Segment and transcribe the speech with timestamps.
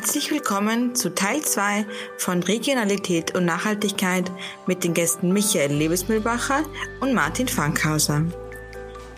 [0.00, 1.84] Herzlich willkommen zu Teil 2
[2.18, 4.30] von Regionalität und Nachhaltigkeit
[4.64, 6.62] mit den Gästen Michael Lebesmühlbacher
[7.00, 8.24] und Martin Fankhauser.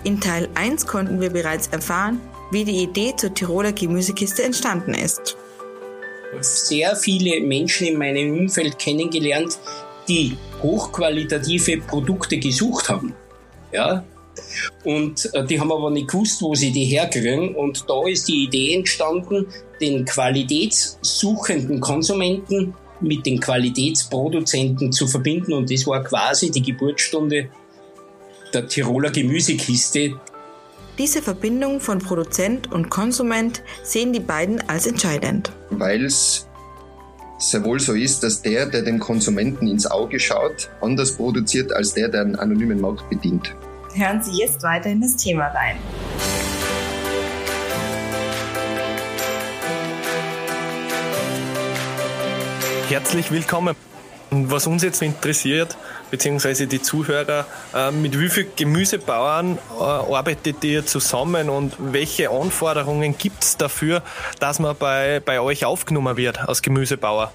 [0.04, 2.18] In Teil 1 konnten wir bereits erfahren,
[2.50, 5.36] wie die Idee zur Tiroler Gemüsekiste entstanden ist.
[6.40, 9.58] Sehr viele Menschen in meinem Umfeld kennengelernt,
[10.08, 13.14] die hochqualitative Produkte gesucht haben.
[13.70, 14.02] Ja,
[14.84, 17.54] und äh, die haben aber nicht gewusst, wo sie die herkriegen.
[17.54, 19.46] Und da ist die Idee entstanden,
[19.80, 25.52] den qualitätssuchenden Konsumenten mit den Qualitätsproduzenten zu verbinden.
[25.52, 27.48] Und das war quasi die Geburtsstunde
[28.52, 30.18] der Tiroler Gemüsekiste.
[30.98, 35.50] Diese Verbindung von Produzent und Konsument sehen die beiden als entscheidend.
[35.70, 36.46] Weil es
[37.38, 41.94] sehr wohl so ist, dass der, der dem Konsumenten ins Auge schaut, anders produziert als
[41.94, 43.54] der, der einen anonymen Markt bedient.
[43.92, 45.76] Hören Sie jetzt weiter in das Thema rein.
[52.88, 53.74] Herzlich willkommen.
[54.30, 55.76] Was uns jetzt interessiert,
[56.12, 63.18] beziehungsweise die Zuhörer, äh, mit wie vielen Gemüsebauern äh, arbeitet ihr zusammen und welche Anforderungen
[63.18, 64.04] gibt es dafür,
[64.38, 67.32] dass man bei, bei euch aufgenommen wird als Gemüsebauer?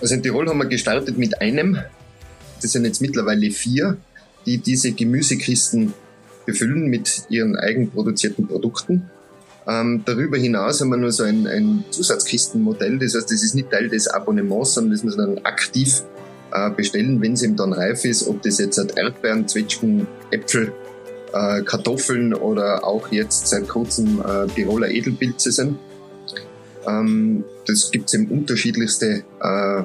[0.00, 1.78] Also in Tirol haben wir gestartet mit einem,
[2.62, 3.98] das sind jetzt mittlerweile vier,
[4.46, 5.94] die diese Gemüsekisten
[6.46, 9.10] befüllen mit ihren eigenproduzierten Produkten.
[9.66, 13.70] Ähm, darüber hinaus haben wir nur so ein, ein Zusatzkistenmodell, das heißt, das ist nicht
[13.70, 16.02] Teil des Abonnements, sondern das muss man dann aktiv
[16.52, 20.72] äh, bestellen, wenn es ihm dann reif ist, ob das jetzt halt Erdbeeren, Zwetschgen, Äpfel,
[21.32, 25.78] äh, Kartoffeln oder auch jetzt seit kurzem äh, Tiroler Edelpilze sind.
[26.86, 29.82] Ähm, das gibt es eben unterschiedlichste äh,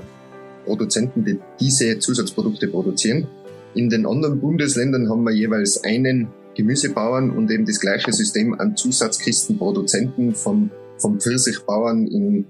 [0.65, 3.27] Produzenten, die diese Zusatzprodukte produzieren.
[3.75, 8.75] In den anderen Bundesländern haben wir jeweils einen Gemüsebauern und eben das gleiche System an
[8.75, 12.45] Zusatzkistenproduzenten vom, vom Pfirsichbauern in,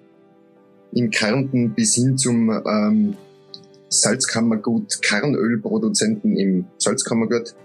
[0.94, 3.18] in Kärnten bis hin zum ähm,
[3.90, 7.56] Salzkammergut, Kernölproduzenten im Salzkammergut.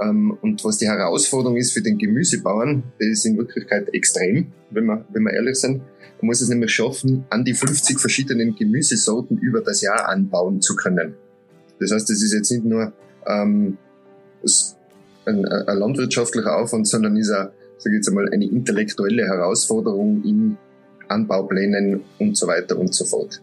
[0.00, 4.86] Ähm, und was die Herausforderung ist für den Gemüsebauern, das ist in Wirklichkeit extrem, wenn
[4.86, 5.82] wir, wenn wir ehrlich sind.
[6.20, 10.76] Man muss es nämlich schaffen, an die 50 verschiedenen Gemüsesorten über das Jahr anbauen zu
[10.76, 11.14] können.
[11.80, 12.92] Das heißt, es ist jetzt nicht nur
[13.26, 13.78] ähm,
[15.26, 17.48] ein, ein landwirtschaftlicher Aufwand, sondern ist auch,
[17.78, 20.56] sage ich jetzt einmal, eine intellektuelle Herausforderung in
[21.08, 23.40] Anbauplänen und so weiter und so fort.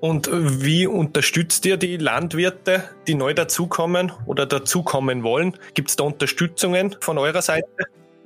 [0.00, 5.56] Und wie unterstützt ihr die Landwirte, die neu dazukommen oder dazukommen wollen?
[5.72, 7.66] Gibt es da Unterstützungen von eurer Seite?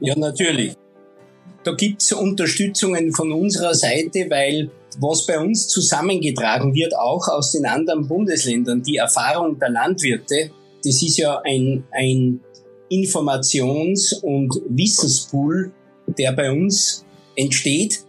[0.00, 0.74] Ja, natürlich.
[1.62, 4.70] Da gibt es Unterstützungen von unserer Seite, weil
[5.00, 10.50] was bei uns zusammengetragen wird, auch aus den anderen Bundesländern, die Erfahrung der Landwirte,
[10.84, 12.40] das ist ja ein, ein
[12.90, 15.72] Informations- und Wissenspool,
[16.06, 17.04] der bei uns
[17.36, 18.00] entsteht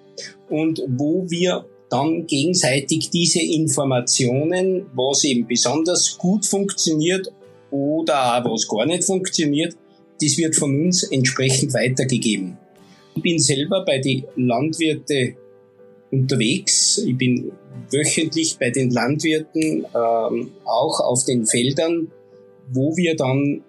[0.50, 7.32] und wo wir dann gegenseitig diese Informationen, was eben besonders gut funktioniert
[7.72, 9.76] oder was gar nicht funktioniert,
[10.22, 12.58] das wird von uns entsprechend weitergegeben.
[13.16, 15.36] Ich bin selber bei den Landwirte
[16.12, 16.98] unterwegs.
[16.98, 17.52] Ich bin
[17.92, 22.12] wöchentlich bei den Landwirten, ähm, auch auf den Feldern,
[22.72, 23.64] wo wir dann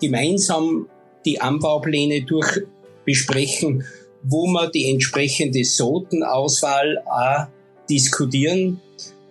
[0.00, 0.88] gemeinsam
[1.24, 2.62] die Anbaupläne durch
[3.04, 3.84] besprechen,
[4.22, 7.46] wo wir die entsprechende Sortenauswahl auch
[7.88, 8.80] diskutieren,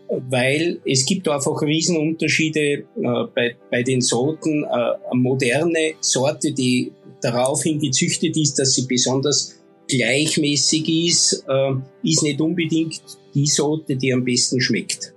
[0.07, 2.83] weil es gibt einfach Riesenunterschiede äh,
[3.35, 4.63] bei, bei den Sorten.
[4.63, 9.58] Äh, moderne Sorte, die daraufhin gezüchtet ist, dass sie besonders
[9.89, 11.73] gleichmäßig ist, äh,
[12.03, 13.01] ist nicht unbedingt
[13.33, 15.13] die Sorte, die am besten schmeckt.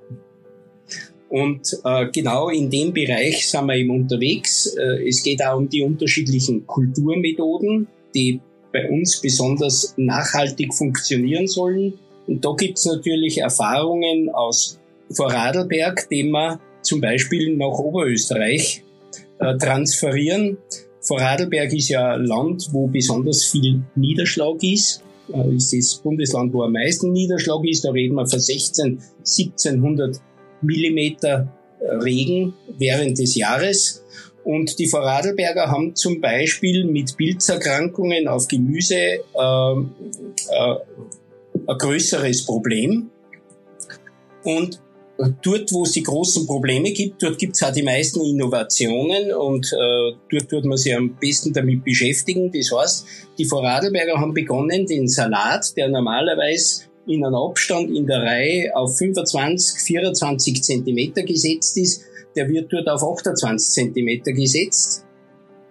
[1.28, 4.66] Und äh, genau in dem Bereich sind wir eben unterwegs.
[4.76, 8.40] Äh, es geht auch um die unterschiedlichen Kulturmethoden, die
[8.72, 11.94] bei uns besonders nachhaltig funktionieren sollen.
[12.26, 14.78] Und da gibt es natürlich Erfahrungen aus
[15.10, 18.82] Vorarlberg, die wir zum Beispiel nach Oberösterreich
[19.38, 20.58] äh, transferieren.
[21.02, 25.02] Vorarlberg ist ja ein Land, wo besonders viel Niederschlag ist.
[25.32, 27.84] Äh, ist das Bundesland, wo am meisten Niederschlag ist.
[27.84, 30.20] Da reden wir von 16, 1700
[30.62, 31.49] Millimeter
[31.82, 34.02] Regen während des Jahres.
[34.44, 40.76] Und die Vorarlberger haben zum Beispiel mit Pilzerkrankungen auf Gemüse äh, äh,
[41.66, 43.10] ein größeres Problem.
[44.43, 44.81] Und
[45.19, 49.73] dort, wo es die großen Probleme gibt, dort gibt es auch die meisten Innovationen und
[49.73, 52.50] äh, dort wird man sich am besten damit beschäftigen.
[52.53, 53.06] Das heißt,
[53.38, 58.97] die Vorarlberger haben begonnen, den Salat, der normalerweise in einem Abstand in der Reihe auf
[58.97, 62.03] 25, 24 Zentimeter gesetzt ist,
[62.37, 65.05] der wird dort auf 28 Zentimeter gesetzt.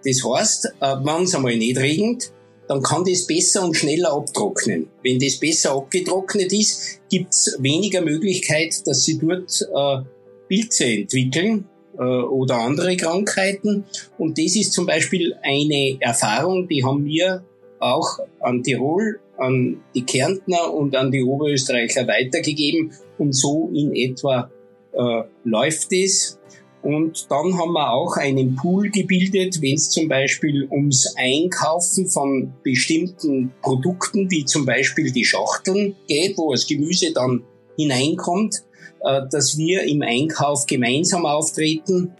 [0.04, 2.32] Das heißt, äh, wenn es einmal nicht regnet,
[2.68, 4.88] dann kann das besser und schneller abtrocknen.
[5.02, 10.04] Wenn das besser abgetrocknet ist, gibt's weniger Möglichkeit, dass sie dort äh,
[10.48, 11.66] Pilze entwickeln
[11.98, 13.84] äh, oder andere Krankheiten.
[14.18, 17.44] Und das ist zum Beispiel eine Erfahrung, die haben wir
[17.78, 22.92] auch an Tirol, an die Kärntner und an die Oberösterreicher weitergegeben.
[23.18, 24.50] Und so in etwa
[24.92, 26.38] äh, läuft es.
[26.82, 32.52] Und dann haben wir auch einen Pool gebildet, wenn es zum Beispiel ums Einkaufen von
[32.64, 37.44] bestimmten Produkten, wie zum Beispiel die Schachteln geht, wo das Gemüse dann
[37.76, 38.64] hineinkommt,
[39.04, 42.12] äh, dass wir im Einkauf gemeinsam auftreten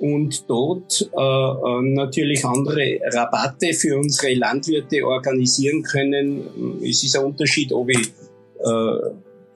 [0.00, 6.80] und dort äh, äh natürlich andere Rabatte für unsere Landwirte organisieren können.
[6.82, 8.12] Es ist ein Unterschied, ob ich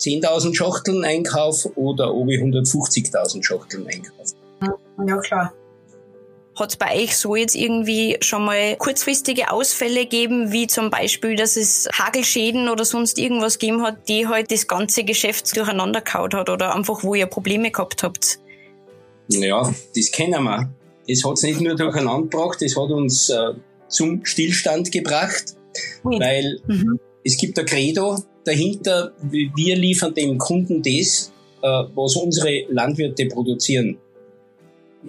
[0.00, 4.34] 10.000 Schachteln einkaufe oder ob ich 150.000 Schachteln einkaufe.
[5.06, 5.52] Ja, klar.
[6.58, 11.36] Hat es bei euch so jetzt irgendwie schon mal kurzfristige Ausfälle gegeben, wie zum Beispiel,
[11.36, 16.32] dass es Hagelschäden oder sonst irgendwas gegeben hat, die halt das ganze Geschäft durcheinander kaut
[16.32, 18.38] hat oder einfach, wo ihr Probleme gehabt habt?
[19.28, 20.70] Ja, das kennen wir.
[21.06, 23.52] Es hat es nicht nur durcheinander gebracht, es hat uns äh,
[23.88, 25.56] zum Stillstand gebracht,
[26.04, 26.18] Ui.
[26.18, 26.98] weil mhm.
[27.22, 28.16] es gibt ein Credo
[28.46, 31.32] dahinter, wir liefern dem Kunden das,
[31.62, 33.98] äh, was unsere Landwirte produzieren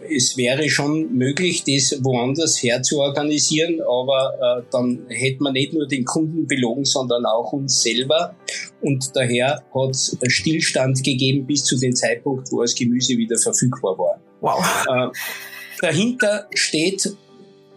[0.09, 5.73] es wäre schon möglich, das woanders her zu organisieren, aber äh, dann hätte man nicht
[5.73, 8.35] nur den Kunden belogen, sondern auch uns selber.
[8.81, 13.97] Und daher hat es Stillstand gegeben bis zu dem Zeitpunkt, wo das Gemüse wieder verfügbar
[13.97, 14.19] war.
[14.41, 14.63] Wow.
[14.87, 15.17] Äh,
[15.81, 17.15] dahinter steht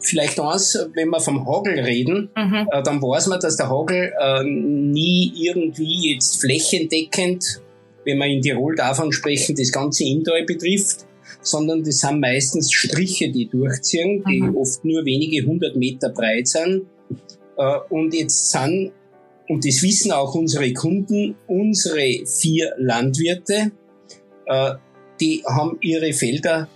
[0.00, 2.68] vielleicht eins, wenn wir vom Hagel reden, mhm.
[2.70, 7.60] äh, dann weiß man, dass der Hagel äh, nie irgendwie jetzt flächendeckend,
[8.04, 11.06] wenn wir in Tirol davon sprechen, das ganze Inntal betrifft
[11.42, 14.56] sondern das sind meistens Striche, die durchziehen, die mhm.
[14.56, 16.86] oft nur wenige hundert Meter breit sind.
[17.56, 18.92] Äh, und jetzt sind,
[19.48, 23.72] und das wissen auch unsere Kunden, unsere vier Landwirte,
[24.46, 24.72] äh,
[25.20, 26.68] die haben ihre Felder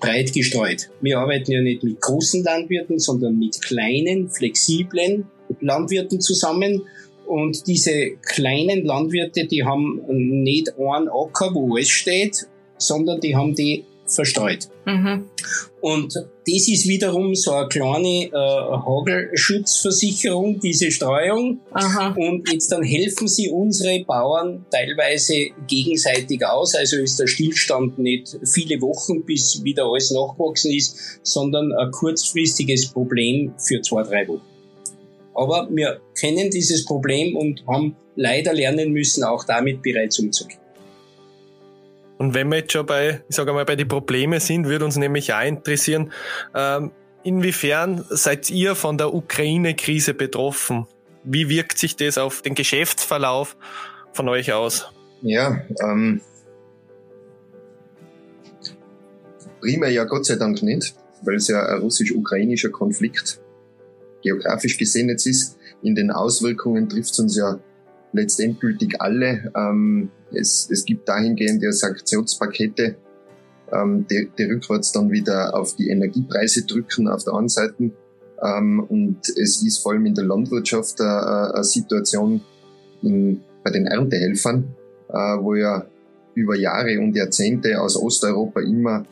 [0.00, 0.90] breit gestreut.
[1.00, 5.26] Wir arbeiten ja nicht mit großen Landwirten, sondern mit kleinen, flexiblen
[5.60, 6.82] Landwirten zusammen.
[7.26, 12.46] Und diese kleinen Landwirte, die haben nicht einen Acker, wo alles steht,
[12.78, 14.68] sondern die haben die verstreut.
[14.84, 15.30] Mhm.
[15.80, 21.60] Und das ist wiederum so eine kleine äh, Hagelschutzversicherung, diese Streuung.
[21.72, 22.14] Aha.
[22.16, 26.74] Und jetzt dann helfen sie unsere Bauern teilweise gegenseitig aus.
[26.74, 32.88] Also ist der Stillstand nicht viele Wochen, bis wieder alles nachgewachsen ist, sondern ein kurzfristiges
[32.88, 34.42] Problem für zwei, drei Wochen.
[35.34, 40.59] Aber wir kennen dieses Problem und haben leider lernen müssen, auch damit bereits umzugehen.
[42.20, 44.98] Und wenn wir jetzt schon bei, ich sage mal, bei den Problemen sind, würde uns
[44.98, 46.12] nämlich auch interessieren,
[46.54, 46.90] ähm,
[47.22, 50.86] inwiefern seid ihr von der Ukraine-Krise betroffen?
[51.24, 53.56] Wie wirkt sich das auf den Geschäftsverlauf
[54.12, 54.92] von euch aus?
[55.22, 56.20] Ja, ähm,
[59.62, 63.40] primär ja Gott sei Dank nicht, weil es ja ein russisch-ukrainischer Konflikt
[64.22, 65.56] geografisch gesehen jetzt ist.
[65.80, 67.58] In den Auswirkungen trifft es uns ja
[68.12, 69.52] letztendgültig alle.
[69.56, 72.96] Ähm, es, es gibt dahingehend ja Sanktionspakete,
[73.72, 77.90] ähm, die, die rückwärts dann wieder auf die Energiepreise drücken auf der einen Seite.
[78.42, 82.40] Ähm, und es ist vor allem in der Landwirtschaft eine, eine Situation
[83.02, 84.74] in, bei den Erntehelfern,
[85.08, 85.86] äh, wo ja
[86.34, 89.04] über Jahre und Jahrzehnte aus Osteuropa immer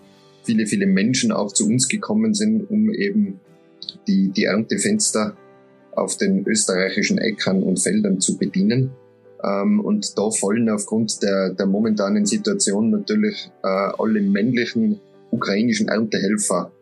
[0.44, 3.40] viele, viele Menschen auch zu uns gekommen sind, um eben
[4.06, 5.36] die, die Erntefenster
[6.00, 8.92] auf den österreichischen Äckern und Feldern zu bedienen.
[9.42, 15.00] Ähm, und da fallen aufgrund der, der momentanen Situation natürlich äh, alle männlichen
[15.30, 16.72] ukrainischen Erntehelfer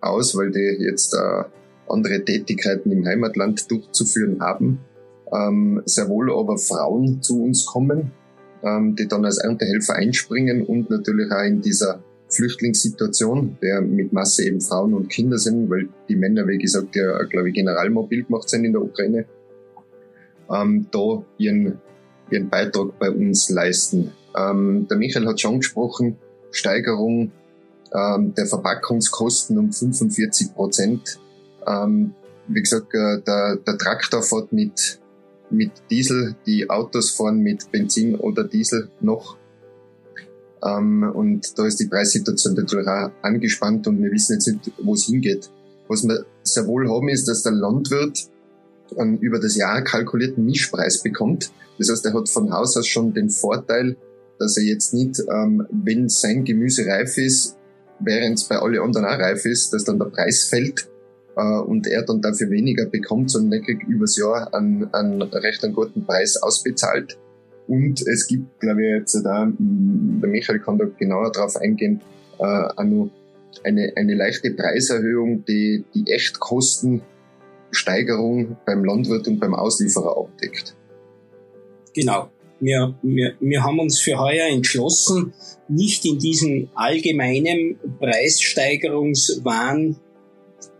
[0.00, 1.44] aus, weil die jetzt äh,
[1.88, 4.80] andere Tätigkeiten im Heimatland durchzuführen haben.
[5.32, 8.12] Ähm, sehr wohl aber Frauen zu uns kommen,
[8.62, 14.44] ähm, die dann als Erntehelfer einspringen und natürlich auch in dieser Flüchtlingssituation, der mit Masse
[14.44, 18.48] eben Frauen und Kinder sind, weil die Männer, wie gesagt, ja, glaube ich, generalmobil gemacht
[18.48, 19.26] sind in der Ukraine,
[20.50, 21.78] ähm, da ihren,
[22.30, 24.12] ihren Beitrag bei uns leisten.
[24.36, 26.16] Ähm, der Michael hat schon gesprochen,
[26.50, 27.32] Steigerung
[27.94, 31.18] ähm, der Verpackungskosten um 45 Prozent.
[31.66, 32.14] Ähm,
[32.48, 35.00] wie gesagt, äh, der, der Traktor fährt mit,
[35.50, 39.36] mit Diesel, die Autos fahren mit Benzin oder Diesel noch
[40.62, 45.04] und da ist die Preissituation natürlich auch angespannt und wir wissen jetzt nicht, wo es
[45.04, 45.50] hingeht.
[45.88, 48.28] Was wir sehr wohl haben, ist, dass der Landwirt
[48.96, 51.50] einen über das Jahr kalkulierten Mischpreis bekommt.
[51.78, 53.96] Das heißt, er hat von Haus aus schon den Vorteil,
[54.38, 57.56] dass er jetzt nicht, ähm, wenn sein Gemüse reif ist,
[57.98, 60.88] während es bei alle anderen auch reif ist, dass dann der Preis fällt,
[61.36, 65.64] äh, und er dann dafür weniger bekommt, sondern er kriegt übers Jahr einen, einen recht
[65.64, 67.18] einen guten Preis ausbezahlt.
[67.68, 72.02] Und es gibt, glaube ich, jetzt da, der Michael kann da genauer drauf eingehen,
[72.38, 73.08] äh, auch noch
[73.64, 80.74] eine, eine leichte Preiserhöhung, die die Echtkostensteigerung beim Landwirt und beim Auslieferer abdeckt.
[81.94, 82.30] Genau.
[82.60, 85.32] Wir, wir, wir haben uns für heuer entschlossen,
[85.68, 89.96] nicht in diesen allgemeinen Preissteigerungswahn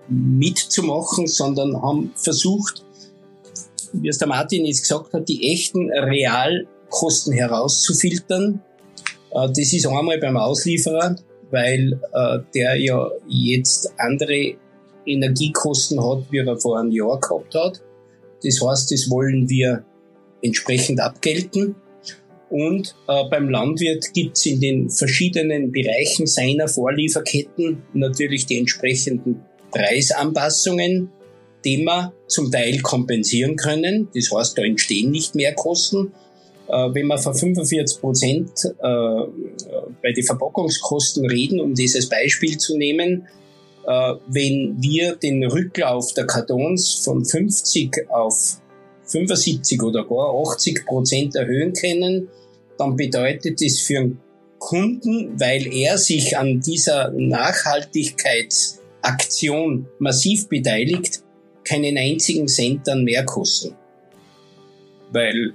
[0.08, 2.84] mitzumachen, sondern haben versucht,
[3.92, 5.90] wie es der Martin jetzt gesagt hat, die echten
[6.92, 8.60] Realkosten herauszufiltern.
[9.30, 11.16] Äh, das ist einmal beim Auslieferer,
[11.50, 14.54] weil äh, der ja jetzt andere
[15.06, 17.82] Energiekosten hat, wie er vor einem Jahr gehabt hat.
[18.44, 19.84] Das heißt, das wollen wir
[20.42, 21.74] entsprechend abgelten.
[22.50, 31.10] Und äh, beim Landwirt gibt's in den verschiedenen Bereichen seiner Vorlieferketten natürlich die entsprechenden Preisanpassungen,
[31.64, 34.08] die wir zum Teil kompensieren können.
[34.14, 36.12] Das heißt, da entstehen nicht mehr Kosten.
[36.72, 38.70] Äh, wenn wir von 45 Prozent äh,
[40.02, 43.28] bei den Verpackungskosten reden, um dieses Beispiel zu nehmen,
[43.86, 48.62] äh, wenn wir den Rücklauf der Kartons von 50 auf
[49.04, 52.28] 75 oder gar 80 Prozent erhöhen können,
[52.78, 54.18] dann bedeutet das für einen
[54.58, 61.22] Kunden, weil er sich an dieser Nachhaltigkeitsaktion massiv beteiligt,
[61.64, 63.74] keinen einzigen Cent an Mehrkosten.
[65.10, 65.52] Weil,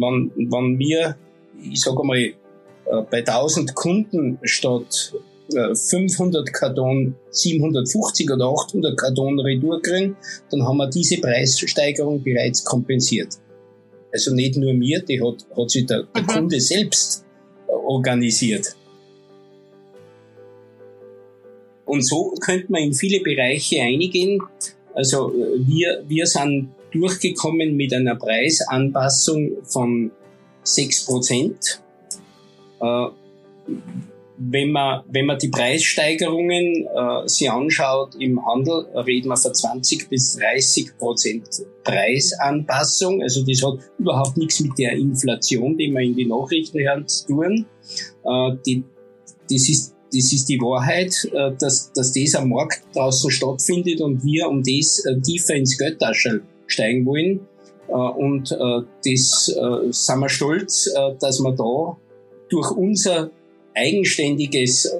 [0.00, 1.16] wenn, wenn wir,
[1.62, 2.32] ich sage mal, äh,
[3.10, 5.12] bei 1000 Kunden statt
[5.52, 10.16] 500 äh, Karton 750 oder 800 Karton Retour kriegen,
[10.50, 13.34] dann haben wir diese Preissteigerung bereits kompensiert.
[14.12, 16.26] Also nicht nur mir, die hat, hat sich der, der mhm.
[16.26, 17.24] Kunde selbst
[17.68, 18.76] äh, organisiert.
[21.84, 24.40] Und so könnte man in viele Bereiche einigen.
[24.94, 30.10] Also wir, wir sind durchgekommen mit einer Preisanpassung von
[30.62, 31.82] 6 Prozent.
[32.80, 33.06] Äh,
[34.42, 40.08] wenn man, wenn man die Preissteigerungen äh, sich anschaut im Handel, reden wir von 20
[40.08, 41.46] bis 30 Prozent
[41.84, 43.22] Preisanpassung.
[43.22, 47.26] Also das hat überhaupt nichts mit der Inflation, die wir in die Nachrichten hören, zu
[47.26, 47.66] tun.
[48.24, 48.82] Äh, die,
[49.50, 54.24] das, ist, das ist die Wahrheit, äh, dass, dass das am Markt draußen stattfindet und
[54.24, 57.46] wir um das äh, tiefer ins Geldtaschel steigen wollen.
[57.88, 58.56] Äh, und äh,
[59.04, 61.96] das äh, sind wir stolz, dass wir da
[62.48, 63.30] durch unser
[63.74, 64.92] eigenständiges,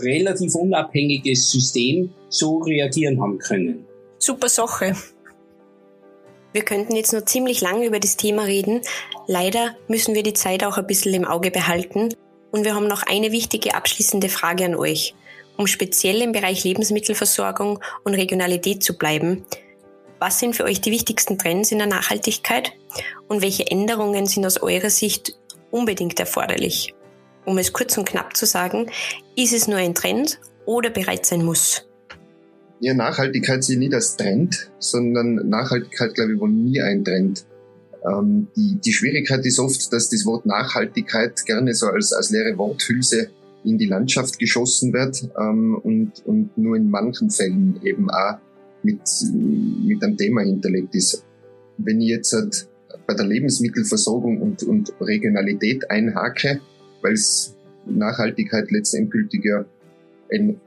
[0.00, 3.86] relativ unabhängiges System so reagieren haben können.
[4.18, 4.94] Super Sache.
[6.52, 8.82] Wir könnten jetzt noch ziemlich lange über das Thema reden.
[9.26, 12.14] Leider müssen wir die Zeit auch ein bisschen im Auge behalten.
[12.50, 15.14] Und wir haben noch eine wichtige abschließende Frage an euch.
[15.56, 19.44] Um speziell im Bereich Lebensmittelversorgung und Regionalität zu bleiben,
[20.18, 22.72] was sind für euch die wichtigsten Trends in der Nachhaltigkeit
[23.28, 25.38] und welche Änderungen sind aus eurer Sicht
[25.70, 26.94] unbedingt erforderlich?
[27.44, 28.90] Um es kurz und knapp zu sagen,
[29.36, 31.84] ist es nur ein Trend oder bereits ein Muss?
[32.80, 37.44] Ja, Nachhaltigkeit sehe ich nicht als Trend, sondern Nachhaltigkeit, glaube ich, war nie ein Trend.
[38.06, 42.56] Ähm, die, die Schwierigkeit ist oft, dass das Wort Nachhaltigkeit gerne so als, als leere
[42.56, 43.30] Worthülse
[43.64, 48.38] in die Landschaft geschossen wird ähm, und, und nur in manchen Fällen eben auch
[48.88, 49.00] mit,
[49.84, 51.24] mit einem Thema hinterlegt ist.
[51.76, 52.68] Wenn ich jetzt halt
[53.06, 56.60] bei der Lebensmittelversorgung und, und Regionalität einhake,
[57.02, 59.64] weil es Nachhaltigkeit letztendgültig ja
[60.30, 60.60] ein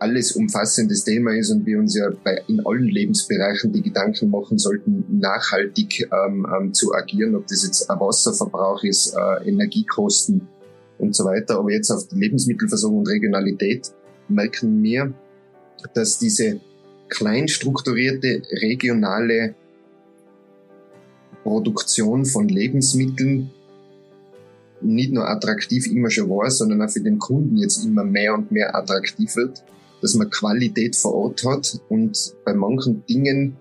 [0.00, 4.56] alles umfassendes Thema ist und wir uns ja bei, in allen Lebensbereichen die Gedanken machen
[4.56, 10.46] sollten, nachhaltig ähm, ähm, zu agieren, ob das jetzt ein Wasserverbrauch ist, äh, Energiekosten
[10.98, 11.58] und so weiter.
[11.58, 13.92] Aber jetzt auf die Lebensmittelversorgung und Regionalität
[14.28, 15.12] merken wir,
[15.94, 16.60] dass diese
[17.08, 19.54] klein strukturierte regionale
[21.42, 23.50] Produktion von Lebensmitteln
[24.80, 28.52] nicht nur attraktiv immer schon war, sondern auch für den Kunden jetzt immer mehr und
[28.52, 29.64] mehr attraktiv wird,
[30.00, 33.56] dass man Qualität vor Ort hat und bei manchen Dingen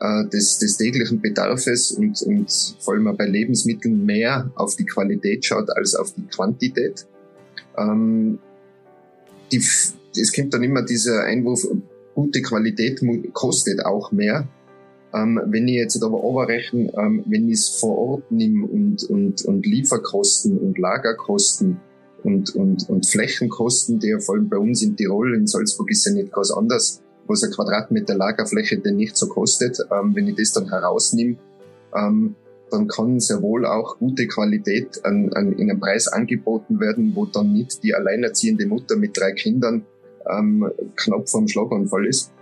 [0.00, 4.84] äh, des, des täglichen Bedarfes und, und vor allem auch bei Lebensmitteln mehr auf die
[4.84, 7.06] Qualität schaut als auf die Quantität.
[7.78, 8.38] Ähm,
[9.52, 11.66] die, es kommt dann immer dieser Einwurf,
[12.14, 13.00] gute Qualität
[13.32, 14.46] kostet auch mehr.
[15.12, 19.44] Ähm, wenn ich jetzt aber overrechne, ähm, wenn ich es vor Ort nehme und, und,
[19.44, 21.80] und Lieferkosten und Lagerkosten
[22.22, 26.06] und, und, und Flächenkosten, die ja vor allem bei uns in Tirol, in Salzburg ist
[26.06, 30.28] ja nicht ganz anders, wo es ein Quadratmeter Lagerfläche denn nicht so kostet, ähm, wenn
[30.28, 31.36] ich das dann herausnehme,
[31.92, 37.26] dann kann sehr wohl auch gute Qualität an, an, in einem Preis angeboten werden, wo
[37.26, 39.84] dann nicht die alleinerziehende Mutter mit drei Kindern
[40.28, 42.32] ähm, knapp vorm Schlaganfall ist.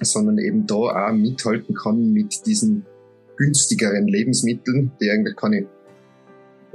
[0.00, 2.86] sondern eben da auch mithalten kann mit diesen
[3.36, 5.66] günstigeren Lebensmitteln, die eigentlich keine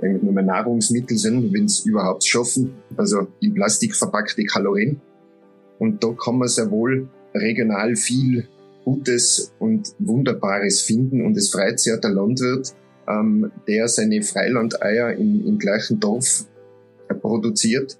[0.01, 5.01] eigentlich nur mehr Nahrungsmittel sind, wenn es überhaupt schaffen, also in Plastik verpackte Kalorien.
[5.79, 8.47] Und da kann man sehr wohl regional viel
[8.83, 12.73] Gutes und Wunderbares finden und es freut sich auch der Landwirt,
[13.07, 16.45] ähm, der seine Freilandeier im, im gleichen Dorf
[17.21, 17.97] produziert.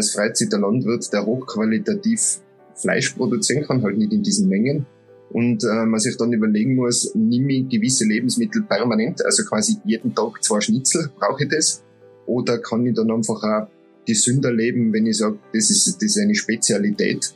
[0.00, 2.40] Sich der Landwirt, der hochqualitativ
[2.74, 4.86] Fleisch produzieren kann, halt nicht in diesen Mengen.
[5.30, 10.14] Und äh, man sich dann überlegen muss, nehme ich gewisse Lebensmittel permanent, also quasi jeden
[10.14, 11.84] Tag zwei Schnitzel, brauche ich das?
[12.26, 13.68] Oder kann ich dann einfach auch
[14.06, 17.32] gesünder leben, wenn ich sage, das ist, das ist eine Spezialität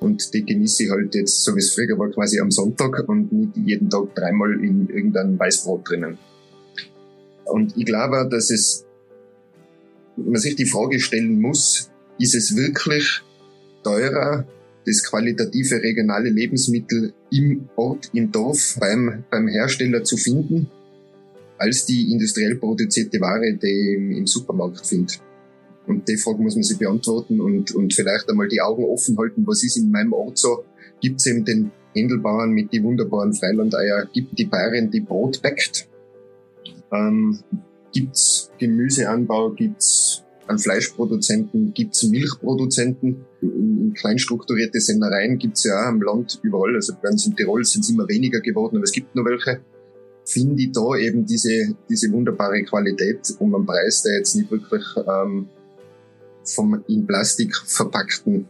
[0.00, 3.32] und die genieße ich halt jetzt, so wie es früher war, quasi am Sonntag und
[3.32, 6.18] nicht jeden Tag dreimal in irgendein Weißbrot drinnen.
[7.44, 8.84] Und ich glaube, dass es,
[10.16, 13.22] man sich die Frage stellen muss, ist es wirklich
[13.82, 14.46] teurer,
[14.84, 20.70] das qualitative regionale Lebensmittel im Ort, im Dorf beim, beim Hersteller zu finden,
[21.58, 25.20] als die industriell produzierte Ware, die ich im Supermarkt findet.
[25.86, 29.46] Und die Frage muss man sich beantworten und, und vielleicht einmal die Augen offen halten,
[29.46, 30.64] was ist in meinem Ort so?
[31.00, 34.06] Gibt es eben den Händelbauern mit die wunderbaren Freilandeier?
[34.12, 35.88] Gibt die Bäuerin, die Brot backt?
[36.92, 37.38] Ähm,
[37.92, 39.50] gibt's Gemüseanbau?
[39.50, 41.72] Gibt's an Fleischproduzenten?
[41.74, 43.24] Gibt's Milchproduzenten?
[43.40, 46.74] In, in kleinstrukturierte Sennereien gibt's ja auch am Land überall.
[46.74, 49.60] Also bei uns in Tirol sind es immer weniger geworden, aber es gibt noch welche
[50.28, 54.84] finde ich da eben diese, diese wunderbare Qualität um einen Preis, der jetzt nicht wirklich
[54.96, 55.48] ähm,
[56.44, 58.46] vom in Plastik verpackten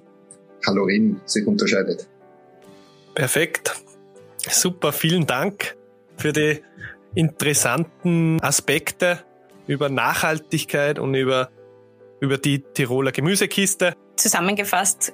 [0.61, 2.09] Kalorien sich unterscheidet.
[3.14, 3.76] Perfekt.
[4.49, 5.76] Super, vielen Dank
[6.17, 6.61] für die
[7.14, 9.21] interessanten Aspekte
[9.67, 11.50] über Nachhaltigkeit und über,
[12.21, 13.95] über die Tiroler Gemüsekiste.
[14.17, 15.13] Zusammengefasst,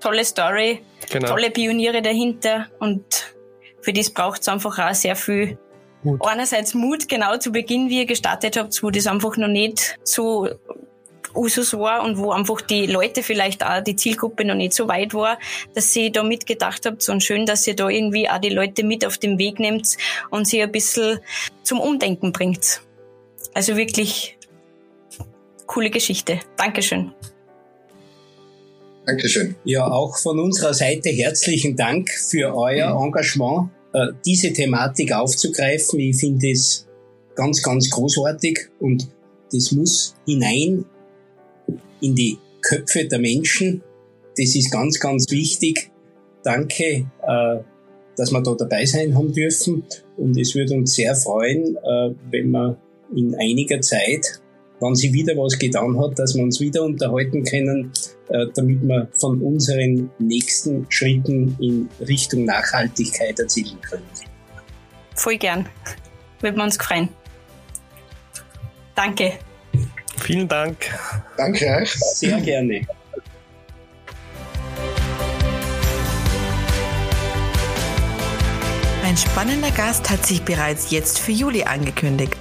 [0.00, 1.28] tolle Story, genau.
[1.28, 3.34] tolle Pioniere dahinter und
[3.80, 5.58] für das braucht es einfach auch sehr viel
[6.02, 6.20] Mut.
[6.24, 10.48] Einerseits Mut, genau zu Beginn, wie ihr gestartet habt, wo das einfach noch nicht so
[11.34, 15.12] Usus war und wo einfach die Leute vielleicht auch die Zielgruppe noch nicht so weit
[15.14, 15.38] war,
[15.74, 19.04] dass sie da mitgedacht habt und schön, dass ihr da irgendwie auch die Leute mit
[19.04, 19.96] auf den Weg nehmt
[20.30, 21.18] und sie ein bisschen
[21.62, 22.80] zum Umdenken bringt.
[23.54, 24.37] Also wirklich
[25.68, 26.40] coole Geschichte.
[26.56, 27.12] Dankeschön.
[29.06, 29.54] Dankeschön.
[29.64, 33.06] Ja, auch von unserer Seite herzlichen Dank für euer mhm.
[33.06, 36.00] Engagement, äh, diese Thematik aufzugreifen.
[36.00, 36.88] Ich finde es
[37.36, 39.08] ganz, ganz großartig und
[39.52, 40.84] das muss hinein
[42.00, 43.82] in die Köpfe der Menschen.
[44.36, 45.90] Das ist ganz, ganz wichtig.
[46.42, 46.84] Danke,
[47.22, 47.58] äh,
[48.16, 49.84] dass wir da dabei sein haben dürfen.
[50.16, 52.76] Und es würde uns sehr freuen, äh, wenn wir
[53.14, 54.40] in einiger Zeit,
[54.80, 57.92] wenn sie wieder was getan hat, dass wir uns wieder unterhalten können,
[58.28, 64.04] äh, damit wir von unseren nächsten Schritten in Richtung Nachhaltigkeit erzielen können.
[65.14, 65.66] Voll gern.
[66.40, 67.08] Würden wir uns freuen.
[68.94, 69.32] Danke.
[70.18, 70.76] Vielen Dank.
[71.36, 71.92] Danke euch.
[71.92, 72.86] Sehr gerne.
[79.04, 82.36] Ein spannender Gast hat sich bereits jetzt für Juli angekündigt.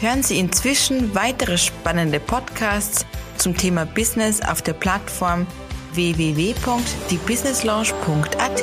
[0.00, 3.04] Hören Sie inzwischen weitere spannende Podcasts
[3.36, 5.46] zum Thema Business auf der Plattform
[5.92, 8.62] www.diebusinesslounge.at.